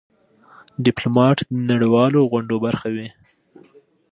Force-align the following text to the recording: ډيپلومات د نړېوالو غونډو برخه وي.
ډيپلومات 0.85 1.37
د 1.45 1.47
نړېوالو 1.71 2.19
غونډو 2.31 2.55
برخه 2.65 2.87
وي. 2.95 3.07